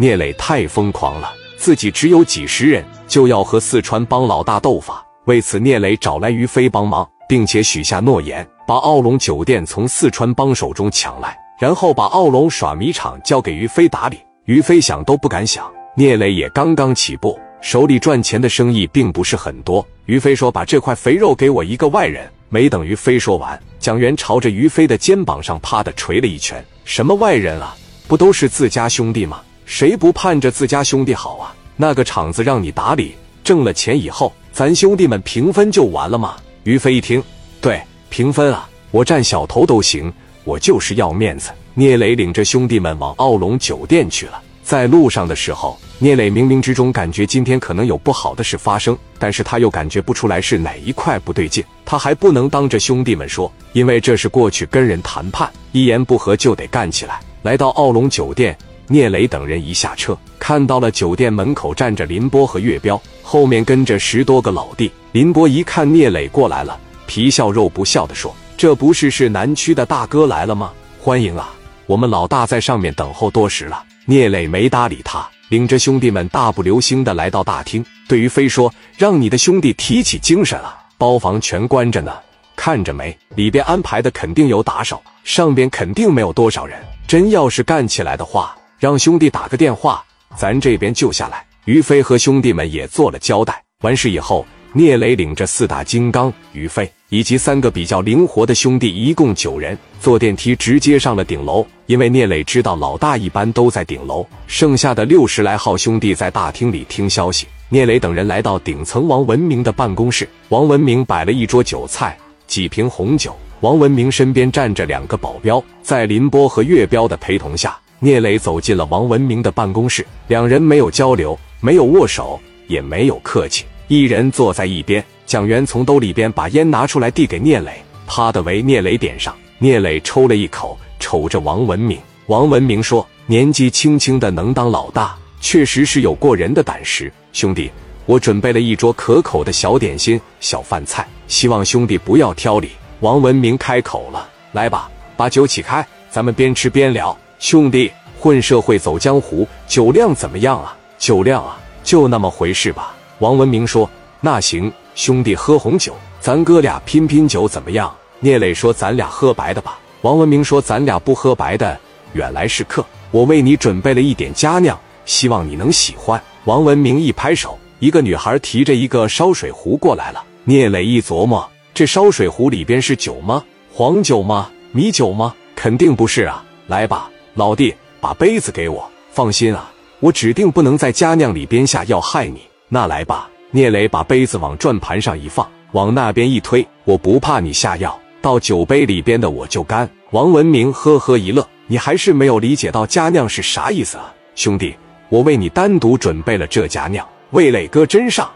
[0.00, 5.04] 聂磊太疯狂了，自己只有几十人，就要和四川帮老大斗法。
[5.24, 14.18] 为此，聂磊找来于飞帮忙，并且许下诺言，把奥龙酒店从四川帮手中抢来，然后把奥龙耍迷场交给于飞打理。
[14.44, 19.84] 于飞想都不敢想，聂磊也刚刚起步，手里赚钱的生意并不是很多。
[20.06, 27.76] 于飞说：“把这块肥肉给我一个外人。”没等于飞说完，蒋元朝着于飞的肩膀上啪的捶了一拳：“什么外人啊？
[28.06, 29.40] 不都是自家兄弟吗？
[29.68, 31.54] 谁不盼着自家兄弟好啊？
[31.76, 37.22] 那个厂子让你打理，挣了钱以后，咱兄弟们平分就完了吗？”于飞一听，
[37.60, 40.10] 对，平分啊，我占小头都行，
[40.44, 41.50] 我就是要面子。
[41.74, 44.40] 聂磊领着兄弟们往奥龙酒店去了。
[44.62, 51.62] 在路上的时候，聂磊冥冥之中感觉今天可能有不好的事发生，但是他又感觉不出来是哪一块不对劲。
[51.84, 57.20] 他还不能当着兄弟们说，因为这是过去跟人谈判，一言不合就得干起来。
[57.42, 58.56] 来到奥龙酒店，
[58.88, 64.90] 聂磊等人一下车，看到了酒店门口站着林波和岳彪，后面跟着十多个老弟。
[65.12, 70.72] 林波一看聂磊过来了，皮笑肉不笑的说：“这不是是南区的大哥来了吗？
[70.98, 71.54] 欢迎啊！”
[71.86, 73.84] 我们老大在上面等候多时了。
[74.06, 82.12] 聂磊没搭理他，领着兄弟们大步流星的来到大厅，对于飞说：“让你的兄弟提起精神啊，包房全关着呢，
[82.56, 83.16] 看着没？
[83.34, 86.78] 里边安排的肯定有打手，上边肯定没有多少人。
[87.06, 90.04] 真要是干起来的话，让兄弟打个电话，
[90.36, 93.62] 咱这边就下来。”于飞和兄弟们也做了交代。
[93.82, 94.46] 完事以后。
[94.74, 101.66] 聂磊领着四大金刚于飞以及三个比较灵活的兄弟，一共九人，坐电梯直接上了顶楼。
[101.86, 107.46] 因为聂磊知道老大一般都在顶楼，剩下的六十来号兄弟在大厅里听消息。
[107.70, 113.34] 聂磊等人来到顶层王文明的办公室，王文明摆了一桌酒菜，几瓶红酒。
[113.60, 120.06] 王文明身边站着两个保镖，在林波和岳彪的陪同下，聂磊走进了王文明的办公室。
[120.28, 123.64] 两人没有交流，没有握手，也没有客气。
[123.88, 127.72] 一人坐在一边，蒋元从兜里边把烟拿出来递给聂磊，
[128.06, 129.34] 啪的为聂磊点上。
[129.58, 131.98] 聂磊抽了一口，瞅着王文明。
[132.26, 137.12] 王文明说：“年纪轻轻的能当老大，确实是有过人的胆识。
[137.32, 137.70] 兄弟，
[138.06, 142.68] 我准备了一桌可口的小点心、小饭菜，希望兄弟不要挑理。”
[143.00, 147.16] 王文明开口了：“来吧，把酒起开，咱们边吃边聊。
[147.38, 150.76] 兄弟，混社会走江湖，酒量怎么样啊？
[150.98, 153.88] 酒量啊，就那么回事吧。”王文明说
[154.20, 161.78] ：“那行，兄弟喝红酒，咱哥俩拼拼酒怎么样？”聂磊说：“咱俩喝白的吧。”王文明说：“咱俩不喝白的，
[162.12, 162.84] 远来是客。
[163.12, 170.24] 我为你准备了一点佳酿，希望你能喜欢。”王文明一拍手，一个女孩提着一个烧水壶过来了。
[170.42, 173.44] 聂磊一琢磨，这烧水壶里边是酒吗？
[173.72, 174.50] 黄酒吗？
[174.72, 175.34] 米酒吗？
[175.54, 176.44] 肯定不是啊！
[176.68, 178.90] 来吧，老弟，把杯子给我。
[179.12, 182.40] 放心啊，我指定不能在佳酿里边下药害你。
[182.68, 189.88] 那来吧，聂磊把杯子往转盘上一放，往那边一推，我不怕你下药，到酒杯里边的我就干。
[190.10, 194.74] 王文明呵呵一乐，你还是没有理解到佳酿是啥意思啊，兄弟，
[195.08, 198.28] 我为你单独准备了这佳酿，味蕾哥真上。